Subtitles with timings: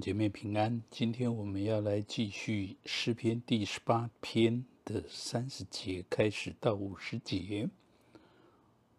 [0.00, 7.68] 姐妹平安，今天我们要来继续诗篇第十八篇的三十节开始到五十节。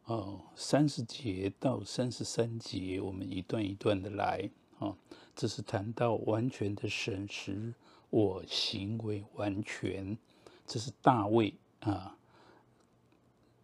[0.06, 4.50] 哦，三十节到三十三节，我们一段一段的来。
[4.80, 4.98] 哦，
[5.36, 7.74] 这是谈到完全的神使
[8.10, 10.18] 我行为完全，
[10.66, 12.18] 这是大卫啊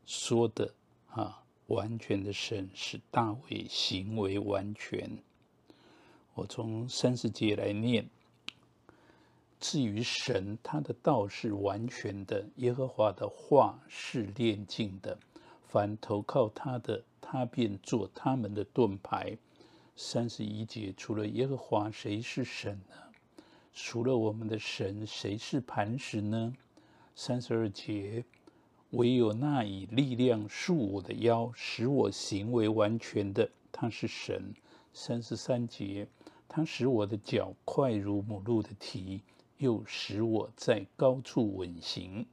[0.05, 0.73] 说的
[1.07, 1.39] 啊。
[1.67, 5.09] 完全的神使大卫行为完全。
[6.35, 8.09] 我从三十节来念。
[9.59, 15.17] 至于神，他的道是完全的，耶和华的话是炼净的。
[15.67, 19.37] 凡投靠他的，他便做他们的盾牌。
[19.95, 22.95] 三十一节，除了耶和华，谁是神呢？
[23.73, 26.53] 除了我们的神，谁是磐石呢？
[27.15, 28.25] 三十二节。
[28.91, 34.53] 唯有那以力量束我的腰，使我行为完全的，他是神。
[34.93, 36.07] 三十三节，
[36.47, 39.21] 他使我的脚快如母鹿的蹄，
[39.57, 42.25] 又使我在高处稳行。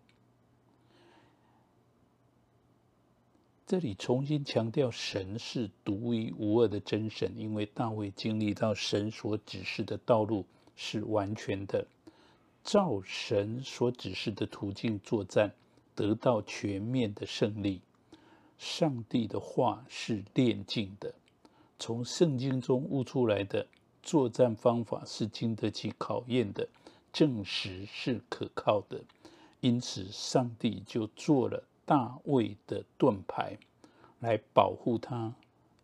[3.66, 10.44] 这里重新强调，神是独一无二的真神，因为大卫经历到神所指示的道路
[10.76, 11.86] 是完全的，
[12.62, 15.52] 照神所指示的途径作战。
[15.92, 17.82] 得到全面的胜利。
[18.56, 21.12] 上帝的话是炼净的，
[21.80, 23.66] 从圣经中悟出来的
[24.02, 26.68] 作战方法是经得起考验的，
[27.10, 29.00] 证实是可靠的。
[29.60, 33.58] 因此，上帝就做了大卫的盾牌，
[34.20, 35.34] 来保护他、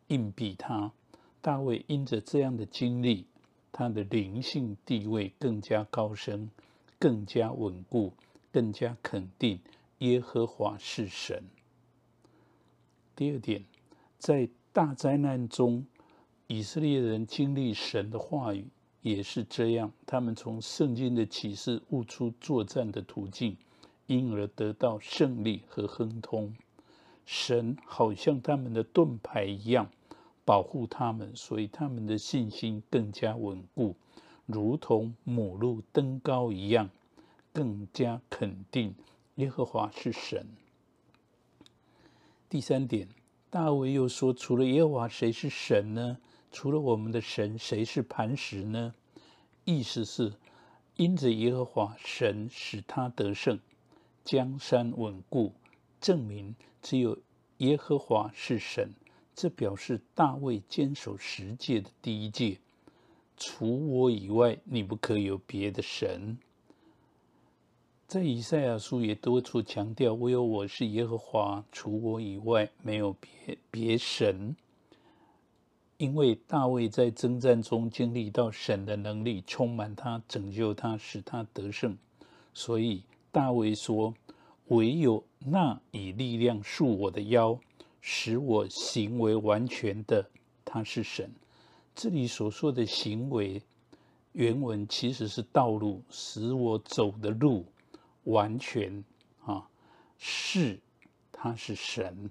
[0.08, 0.92] 荫庇他。
[1.40, 3.24] 大卫因着这样的经历，
[3.72, 6.50] 他的灵性地位更加高升，
[6.98, 8.12] 更加稳固，
[8.52, 9.58] 更加肯定。
[10.00, 11.44] 耶和华是神。
[13.14, 13.64] 第二点，
[14.18, 15.86] 在大灾难中，
[16.48, 18.68] 以色列人经历神的话语
[19.00, 19.90] 也是这样。
[20.04, 23.56] 他们从圣经的启示悟出作战的途径，
[24.06, 26.54] 因而得到胜利和亨通。
[27.24, 29.90] 神好像他们的盾牌一样
[30.44, 33.96] 保护他们，所以他们的信心更加稳固，
[34.44, 36.90] 如同母鹿登高一样，
[37.50, 38.94] 更加肯定。
[39.36, 40.46] 耶和华是神。
[42.50, 43.08] 第三点，
[43.48, 46.18] 大卫又说：“除了耶和华，谁是神呢？
[46.50, 48.94] 除了我们的神，谁是磐石呢？”
[49.64, 50.32] 意思是，
[50.96, 53.58] 因着耶和华神使他得胜，
[54.24, 55.52] 江山稳固，
[56.00, 57.18] 证明只有
[57.58, 58.90] 耶和华是神。
[59.34, 62.58] 这表示大卫坚守十诫的第一诫：
[63.36, 66.38] 除我以外，你不可有别的神。
[68.06, 74.54] 在以赛亚书也多处强调，唯有我是耶和华，除我以外没有别别神。
[75.96, 81.98] 因为大卫在征战中经历到神的能力充满他，拯救他，使他得胜，
[82.54, 83.02] 所以
[83.32, 84.14] 大卫说
[84.68, 87.58] ：“唯有那以力量束我的腰，
[88.00, 90.30] 使我行为完全的，
[90.64, 91.28] 他是神。”
[91.96, 93.60] 这里所说的行为，
[94.30, 97.64] 原文其实是道路，使我走的路。
[98.26, 99.02] 完全
[99.44, 99.68] 啊，
[100.18, 100.78] 是
[101.32, 102.30] 他是神，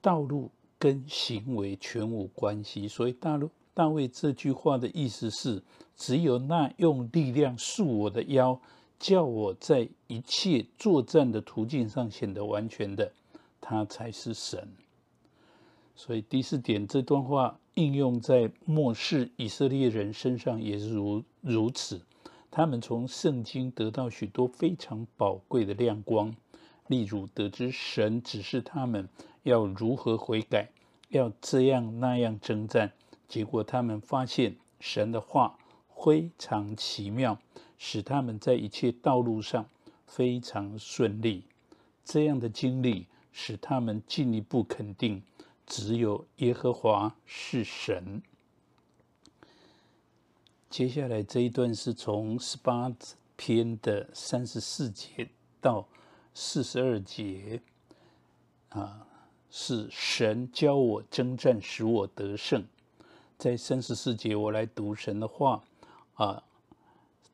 [0.00, 2.86] 道路跟行为全无关系。
[2.86, 5.62] 所以大陆大卫这句话的意思是：
[5.96, 8.60] 只有那用力量束我的腰，
[8.98, 13.12] 叫我在一切作战的途径上显得完全的，
[13.60, 14.68] 他才是神。
[15.98, 17.58] 所以第四点，这段话。
[17.74, 22.00] 应用在末世以色列人身上也是如如此，
[22.50, 26.34] 他们从圣经得到许多非常宝贵的亮光，
[26.88, 29.08] 例如得知神指示他们
[29.44, 30.70] 要如何悔改，
[31.10, 32.90] 要这样那样征战，
[33.28, 35.56] 结果他们发现神的话
[35.94, 37.38] 非常奇妙，
[37.78, 39.64] 使他们在一切道路上
[40.04, 41.44] 非常顺利。
[42.04, 45.22] 这样的经历使他们进一步肯定。
[45.68, 48.22] 只有耶和华是神。
[50.70, 52.90] 接下来这一段是从十八
[53.36, 55.28] 篇的三十四节
[55.60, 55.86] 到
[56.32, 57.60] 四十二节，
[58.70, 59.06] 啊，
[59.50, 62.66] 是神教我征战，使我得胜。
[63.36, 65.62] 在三十四节，我来读神的话
[66.14, 66.42] 啊，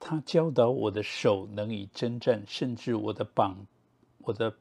[0.01, 3.67] 他教导我的手能以征战，甚至我的膀，
[4.19, 4.57] 我的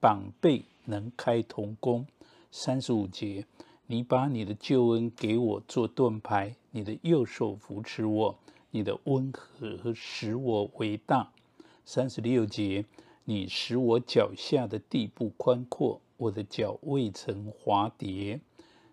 [0.00, 2.04] 膀背能开铜弓。
[2.54, 3.46] 三十五节，
[3.86, 8.38] 你把你的救恩给我做盾牌，你的右手扶持我，
[8.70, 11.32] 你的温和使我伟大。
[11.86, 12.84] 三十六节，
[13.24, 18.38] 你使我脚下的地步宽阔，我的脚未曾滑跌。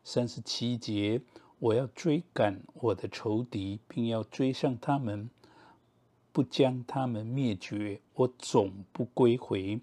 [0.05, 1.21] 三十七节，
[1.59, 5.29] 我要追赶我的仇敌，并要追上他们，
[6.31, 9.81] 不将他们灭绝，我总不归回。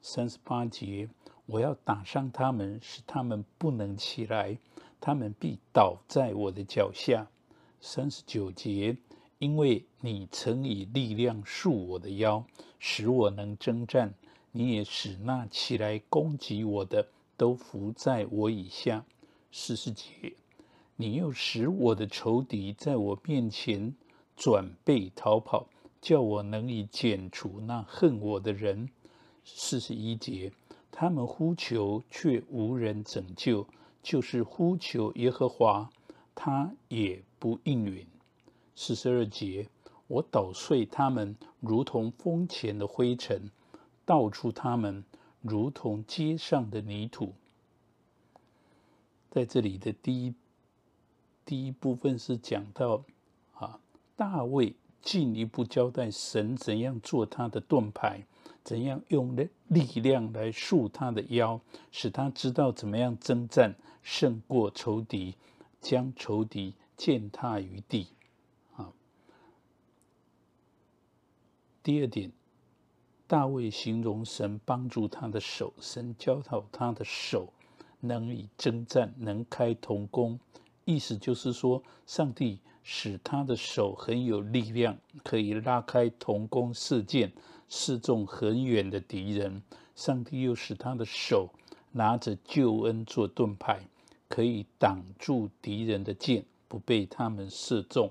[0.00, 1.08] 三十八节，
[1.46, 4.58] 我要打伤他们，使他们不能起来，
[5.00, 7.28] 他们必倒在我的脚下。
[7.80, 8.96] 三十九节，
[9.38, 12.44] 因为你曾以力量束我的腰，
[12.80, 14.12] 使我能征战，
[14.50, 17.06] 你也使那起来攻击我的
[17.36, 19.04] 都伏在我以下。
[19.52, 20.34] 四十节，
[20.96, 23.94] 你又使我的仇敌在我面前
[24.36, 25.68] 转背逃跑，
[26.00, 28.88] 叫我能以剪除那恨我的人。
[29.44, 30.50] 四十一节，
[30.98, 33.66] 他们呼求却无人拯救，
[34.02, 35.90] 就是呼求耶和华，
[36.34, 38.06] 他也不应允。
[38.74, 39.68] 四十二节，
[40.06, 43.50] 我捣碎他们，如同风前的灰尘；
[44.06, 45.04] 倒出他们，
[45.42, 47.34] 如同街上的泥土。
[49.28, 50.34] 在这里的第一
[51.44, 53.04] 第一部分是讲到
[53.52, 53.78] 啊，
[54.16, 58.24] 大卫进一步交代神怎样做他的盾牌。
[58.66, 59.36] 怎样用
[59.68, 61.60] 力量来束他的腰，
[61.92, 65.36] 使他知道怎么样征战，胜过仇敌，
[65.80, 68.08] 将仇敌践踏于地。
[68.74, 68.92] 啊，
[71.80, 72.32] 第二点，
[73.28, 77.52] 大卫形容神帮助他的手，神教导他的手
[78.00, 80.40] 能以征战，能开铜弓，
[80.84, 87.32] 意思就是说，上帝使他的手很有力量，可以拉开铜弓射箭。
[87.68, 89.62] 射中很远的敌人，
[89.94, 91.50] 上帝又使他的手
[91.92, 93.88] 拿着救恩做盾牌，
[94.28, 98.10] 可以挡住敌人的箭，不被他们射中。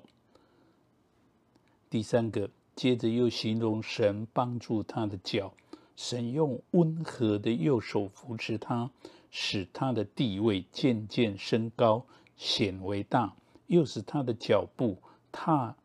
[1.90, 5.54] 第三个，接着又形容神帮助他的脚，
[5.96, 8.90] 神用温和的右手扶持他，
[9.32, 12.06] 使他的地位渐渐升高，
[12.36, 13.36] 显为大，
[13.68, 14.98] 又使他的脚步
[15.32, 15.76] 踏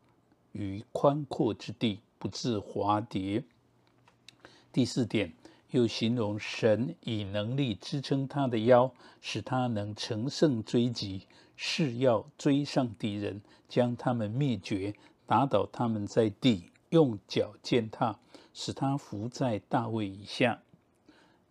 [0.51, 3.43] 于宽阔之地，不致滑跌。
[4.73, 5.33] 第四点，
[5.71, 11.27] 又形容神以能力支撑他的腰，使他能乘胜追击，
[11.57, 14.93] 是要追上敌人，将他们灭绝，
[15.25, 18.17] 打倒他们在地，用脚践踏，
[18.53, 20.61] 使他伏在大卫以下。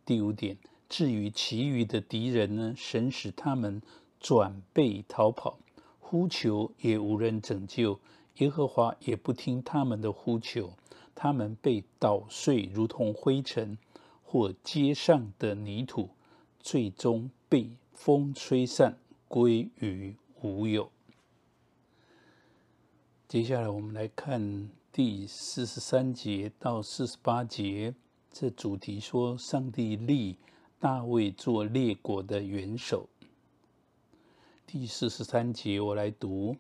[0.07, 0.57] 第五点，
[0.89, 3.83] 至于其余的敌人呢，神使他们
[4.19, 5.59] 转背逃跑，
[5.99, 8.01] 呼求也无人拯救，
[8.39, 10.73] 耶和华也不听他们的呼求。
[11.23, 13.77] 他们被捣碎，如同灰尘
[14.25, 16.09] 或街上的泥土，
[16.59, 18.97] 最终被风吹散，
[19.29, 20.91] 归于无有。
[23.29, 27.95] 接下来，我们来看第四十三节到四十八节，
[28.33, 30.39] 这主题说上帝立
[30.79, 33.11] 大卫做列国的元首。
[34.67, 36.57] 第四十三节，我来读：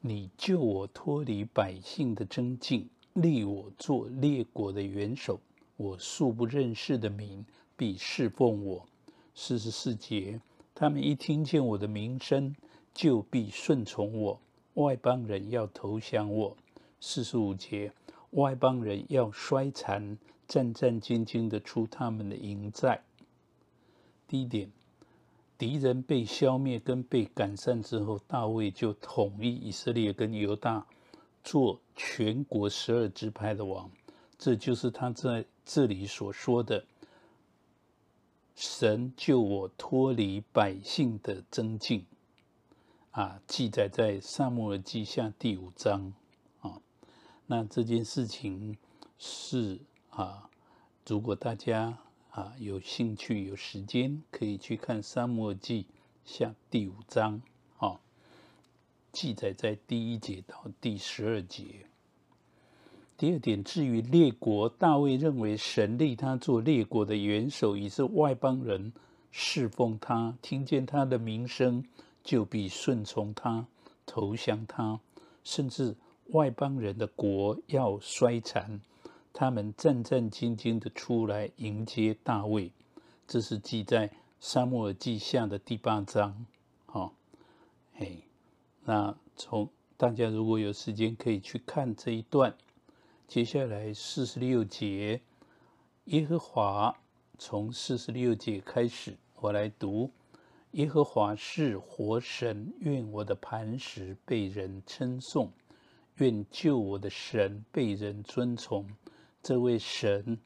[0.00, 2.90] 你救我脱离百姓的争竞。
[3.14, 5.38] 立我做列国的元首，
[5.76, 7.44] 我素不认识的民
[7.76, 8.86] 必侍奉我。
[9.34, 10.40] 四十四节，
[10.74, 12.54] 他们一听见我的名声，
[12.94, 14.40] 就必顺从我。
[14.74, 16.56] 外邦人要投降我。
[17.00, 17.92] 四十五节，
[18.30, 20.16] 外邦人要衰残，
[20.48, 23.02] 战战兢兢地出他们的营寨。
[24.26, 24.70] 第一点，
[25.58, 30.86] 敌人被消灭跟被赶散之后，大卫就统一以色列跟犹大。
[31.42, 33.90] 做全国十二支派的王，
[34.38, 36.84] 这就是他在这里所说的
[38.54, 42.06] ：“神救我脱离百姓的争竞。”
[43.12, 46.14] 啊，记载在撒母耳记下第五章
[46.60, 46.80] 啊。
[47.46, 48.78] 那这件事情
[49.18, 50.48] 是啊，
[51.06, 51.98] 如果大家
[52.30, 55.86] 啊有兴趣、有时间，可以去看撒母耳记
[56.24, 57.42] 下第五章。
[59.12, 61.86] 记载在第一节到第十二节。
[63.18, 68.92] 第二点，至于列国，大卫认为神立他做列国的元首，以致外邦人
[69.30, 71.84] 侍奉他，听见他的名声，
[72.24, 73.66] 就必顺从他，
[74.06, 74.98] 投降他，
[75.44, 75.94] 甚至
[76.30, 78.80] 外邦人的国要衰残，
[79.32, 82.72] 他们战战兢兢的出来迎接大卫。
[83.28, 86.44] 这是记在撒母耳记下的第八章。
[86.86, 87.14] 好，
[87.92, 88.31] 嘿。
[88.84, 92.54] 那从大家如果有时间可以去看这一段，
[93.28, 95.20] 接下来四十六节，
[96.06, 96.96] 耶和华
[97.38, 100.10] 从四十六节开始，我来读：
[100.72, 105.52] 耶和华是活神，愿我的磐石被人称颂，
[106.16, 108.86] 愿救我的神被人尊崇。
[109.42, 110.38] 这位神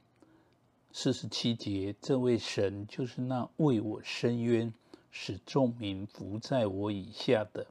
[0.93, 4.73] 四十七节，这位神就是那为我伸冤，
[5.11, 7.67] 使众民伏在我以下的。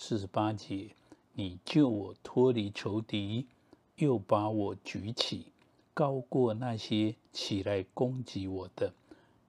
[0.00, 0.90] 四十八节，
[1.32, 3.48] 你救我脱离仇敌，
[3.96, 5.46] 又把我举起，
[5.92, 8.94] 高过那些起来攻击我的。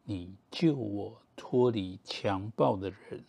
[0.06, 3.24] 你救我脱离强暴的人。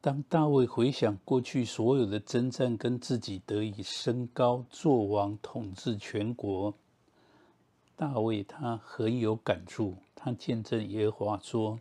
[0.00, 6.74] 当大卫回想过去所有的征战，跟自己得以升高做王，统治全国。
[7.94, 11.78] 大卫他很有感触，他见证耶和华说：“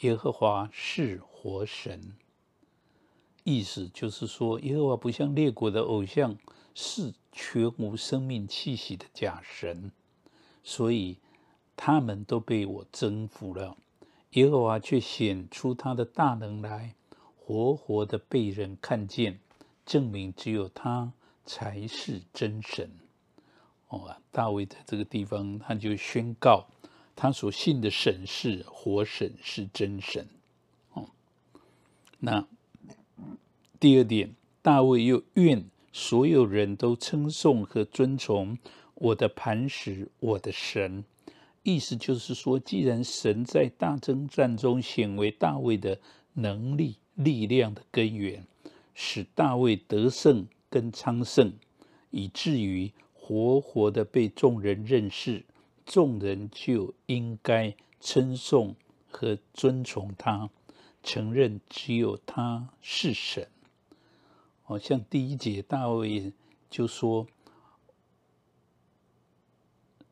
[0.00, 2.16] 耶和华是活神。”
[3.44, 6.36] 意思就是说，耶和华不像列国的偶像，
[6.74, 9.90] 是全无生命气息的假神，
[10.62, 11.18] 所以
[11.76, 13.76] 他们都被我征服了。
[14.30, 16.94] 耶和华却显出他的大能来，
[17.36, 19.40] 活活的被人看见，
[19.84, 21.12] 证明只有他
[21.44, 22.90] 才是真神。
[23.88, 26.68] 哦，大卫在这个地方，他就宣告
[27.14, 30.26] 他所信的神是活神，是真神。
[30.92, 31.08] 哦，
[32.18, 32.46] 那
[33.78, 38.58] 第二点，大卫又愿所有人都称颂和尊崇
[38.94, 41.04] 我的磐石，我的神。
[41.62, 46.00] 意思就是说，既然神在大征战中显为大卫的
[46.34, 48.46] 能力、力量的根源，
[48.94, 51.52] 使大卫得胜跟昌盛，
[52.10, 52.90] 以至于。
[53.24, 55.44] 活活的被众人认识，
[55.84, 58.74] 众人就应该称颂
[59.10, 60.50] 和尊崇他，
[61.02, 63.48] 承认只有他是神。
[64.62, 66.32] 好像第一节大卫
[66.70, 67.26] 就说：“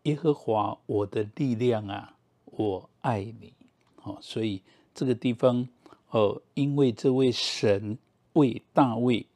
[0.04, 3.54] 耶和华我的力量啊，我爱你。”
[3.96, 4.62] 好，所以
[4.94, 5.68] 这个地方
[6.10, 7.98] 哦，因为这位神
[8.34, 9.26] 为大卫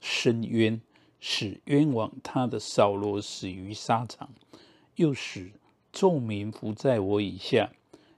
[0.00, 0.80] 伸冤。
[1.18, 4.28] 使冤枉他的扫罗死于沙场，
[4.94, 5.50] 又使
[5.96, 7.72] 众民伏在我以下。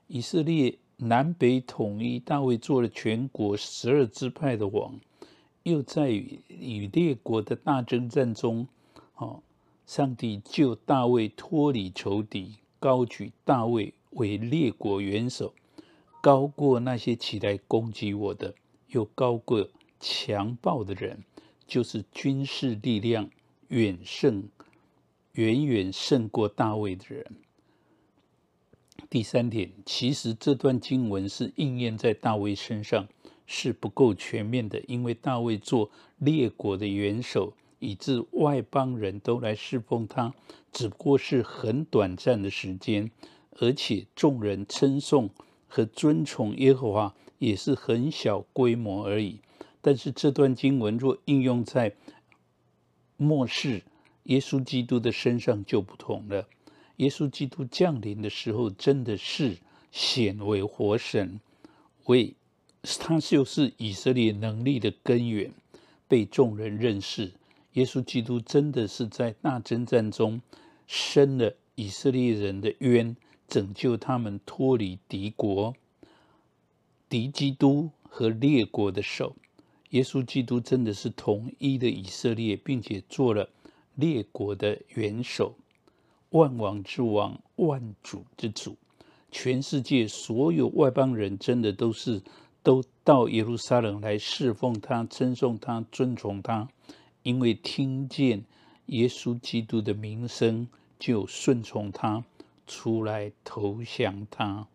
[0.08, 4.98] 以色列南北统一，大卫做了全国十二支派的王。
[5.62, 8.66] 又在与与列国的大征战中，
[9.14, 9.44] 哦，
[9.86, 15.54] 上帝救大卫脱离仇敌，高举大卫为列国元首，
[16.20, 18.56] 高过那些起来攻击我的，
[18.88, 19.68] 又高过
[20.00, 21.22] 强暴的人。
[21.68, 23.30] 就是军事力量
[23.68, 24.48] 远胜、
[25.34, 27.24] 远远胜过大卫的人。
[29.10, 33.08] 第三点，其实这段经文是应验在大卫身上，
[33.46, 40.34] 是不够全面的，因为大卫做列国的元首，以致外邦人都来侍奉他，
[40.70, 43.10] 只不过是很短暂的时间，
[43.58, 45.30] 而且众人称颂
[45.66, 49.40] 和尊崇耶和华也是很小规模而已。
[49.80, 51.94] 但是这段经文若应用在
[53.16, 53.82] 末世
[54.24, 56.46] 耶稣基督的身上就不同了。
[56.98, 59.56] 耶稣基督降临的时候，真的是
[59.90, 61.40] 显为活神，
[62.04, 62.34] 为
[63.00, 65.52] 他就是以色列能力的根源，
[66.06, 67.32] 被众人认识。
[67.74, 70.40] 耶稣基督真的是在大征战中
[70.86, 75.74] 伸了以色列人的冤，拯救他们脱离敌国、
[77.08, 79.36] 敌基督和列国的手。
[79.90, 83.48] 耶稣基督真的是统一的以色列，并且做了
[83.94, 85.54] 列国的元首，
[86.30, 88.76] 万王之王，万主之主。
[89.30, 92.22] 全世界所有外邦人，真的都是
[92.62, 96.68] 都到耶路撒冷来侍奉他、称颂他、尊崇他，
[97.22, 98.44] 因为听见
[98.86, 100.68] 耶稣基督的名声，
[100.98, 102.24] 就顺从他，
[102.66, 104.66] 出来投降他。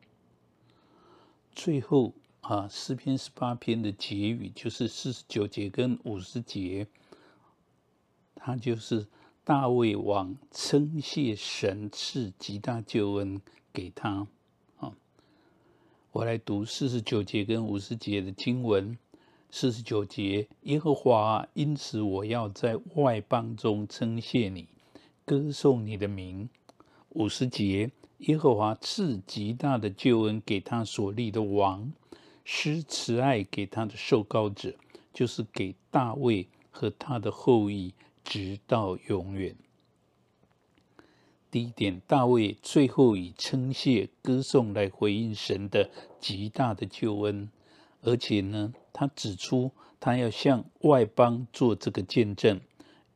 [1.54, 2.14] 最后。
[2.44, 6.86] 啊，诗篇十八篇的结语就是四十九节跟五十节，
[8.36, 9.08] 他就是
[9.46, 13.42] 大卫王称谢神赐极大救恩
[13.74, 14.26] 给他。
[14.78, 14.94] 啊，
[16.14, 18.98] 我来读四十九节跟五十节的经文。
[19.52, 24.70] 四十九节，耶和华，因此我要在外邦中称谢你，
[25.26, 26.50] 歌颂你的名。
[27.10, 31.92] 五十节，耶和华赐极大的救恩给他所立的王。
[32.46, 34.74] 施慈爱给他的受膏者，
[35.14, 39.56] 就是给大卫和他的后裔，直到永远。
[41.51, 47.51] 第一点，大卫最后以称谢、歌颂来回应神的极大的救恩，
[48.01, 52.60] 而且呢，他指出他要向外邦做这个见证，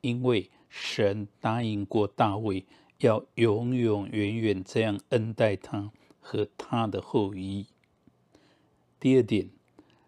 [0.01, 2.67] 因为神答应过大卫，
[2.99, 7.65] 要永永远远这样恩待他和他的后裔。
[8.99, 9.49] 第二点，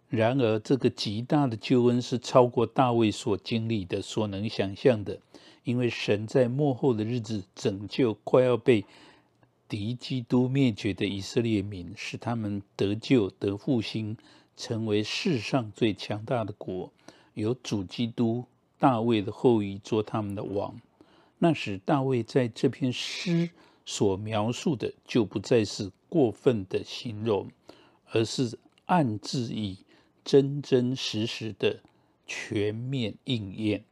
[0.09, 5.19] 然而这个极大的救恩是超过大卫所经历的、所能想象的，
[5.63, 8.83] 因为神在幕后的日子拯救快要被
[9.67, 14.17] 敌基督灭绝的以色列民，使他们得救得复兴，
[14.57, 16.91] 成为世上最强大的国，
[17.35, 18.45] 有主基督
[18.79, 20.81] 大卫的后裔做他们的王。
[21.37, 23.51] 那时大卫在这篇诗
[23.85, 27.47] 所描述的，就不再是过分的形容，
[28.11, 29.77] 而是暗自以、
[30.29, 31.81] 真真实实的
[32.27, 33.83] 全面应验。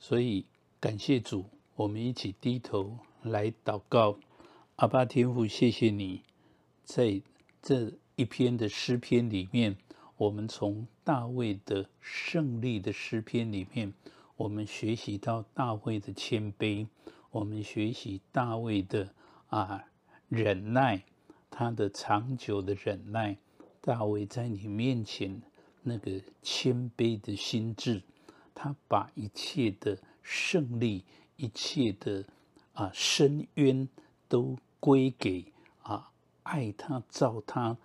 [0.00, 0.46] 所以，
[0.80, 1.44] 感谢主，
[1.76, 4.18] 我们一起低头来祷告。
[4.74, 6.24] 阿爸天父，谢谢你，
[6.82, 7.22] 在
[7.62, 9.76] 这一篇的诗篇里面，
[10.16, 13.94] 我们从大卫的胜利的诗篇里面，
[14.34, 16.88] 我们学习到大卫的谦卑，
[17.30, 19.12] 我们学习大卫的
[19.48, 19.84] 啊
[20.28, 21.04] 忍耐，
[21.50, 23.36] 他的长久的忍耐，
[23.80, 25.42] 大卫在你面前
[25.82, 28.02] 那个谦卑的心志。
[28.54, 31.04] 他把一切的胜利，
[31.36, 32.24] 一切的
[32.72, 33.88] 啊深渊，
[34.28, 36.10] 都归给啊
[36.42, 37.76] 爱他造他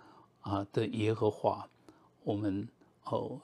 [0.42, 1.70] 啊的耶和华。
[2.24, 2.68] 我们
[3.04, 3.40] 哦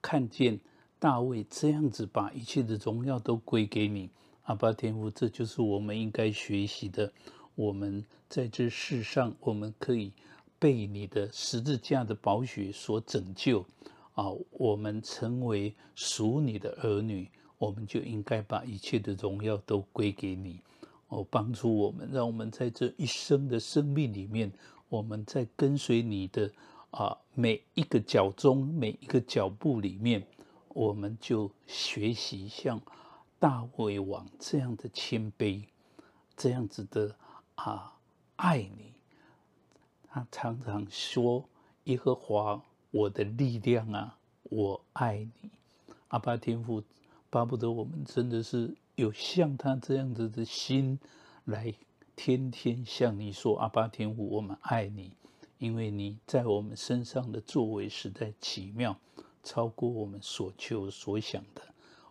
[0.00, 0.60] 看见
[0.98, 4.08] 大卫这样子把一切的荣耀都归给你，
[4.46, 7.12] 阿爸天父，这就是我们应该学习的。
[7.56, 10.12] 我们在这世上，我们可以
[10.56, 13.64] 被你的十字架的宝血所拯救。
[14.14, 20.60] 啊，我们成为属你的儿女，我们就应该把一切的荣耀都归给你。
[21.08, 24.52] 哦，帮助我们，让我们在这一生的生命里面，
[24.88, 26.50] 我们在跟随你的
[26.92, 30.24] 啊每一个脚踪、每一个脚步里面，
[30.68, 32.80] 我们就学习像
[33.46, 35.62] 大卫王这样的谦卑，
[36.36, 37.14] 这样子的
[37.54, 37.96] 啊
[38.34, 38.92] 爱你。
[40.08, 41.48] 他常常说
[41.84, 42.60] 耶和华。
[42.90, 45.50] 我的力量啊，我爱你，
[46.08, 46.82] 阿爸天父，
[47.30, 50.98] 巴不得我们真的是有像他这样子的心，
[51.44, 51.72] 来
[52.16, 55.12] 天天向你说，阿爸天父，我们爱你，
[55.58, 58.98] 因为你在我们身上的作为实在奇妙，
[59.44, 61.62] 超过我们所求所想的。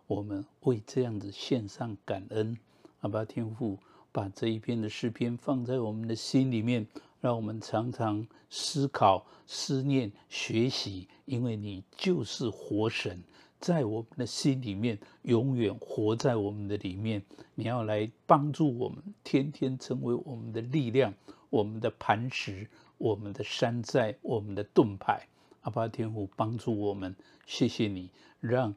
[0.06, 2.56] 我们为这样子献上感恩，
[3.00, 3.78] 阿爸天父，
[4.12, 6.86] 把这一篇的诗篇放在我们的心里面。
[7.18, 13.20] 让我们常常思考、思念、学习，因为你就是活神，
[13.58, 17.20] 在我们的心里面，永远活在我们的里面。
[17.56, 21.12] 你要来帮助我们，天天成为我们的力量、
[21.50, 25.26] 我们的磐石、我们的山寨、我们的盾牌。
[25.62, 28.72] 阿爸天父帮助我们，谢谢你，让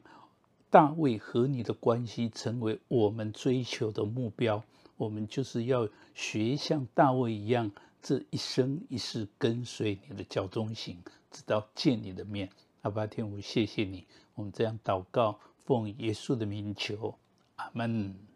[0.70, 4.62] 大卫和你的关系成为我们追求的目标。
[4.96, 7.70] 我们就是要学像大卫一样。
[8.02, 10.96] 这一生一世跟随你的脚踪行，
[11.30, 12.48] 直到见你的面。
[12.80, 17.14] 阿巴天父，谢谢你，我们这样祷告，奉耶稣的名求，
[17.56, 18.29] 阿门。